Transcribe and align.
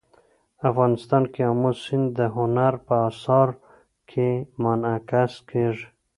افغانستان 0.69 1.23
کې 1.33 1.41
آمو 1.49 1.71
سیند 1.83 2.07
د 2.17 2.19
هنر 2.35 2.73
په 2.85 2.95
اثار 3.09 3.49
کې 4.09 4.29
منعکس 4.63 5.33
کېږي. 5.49 5.87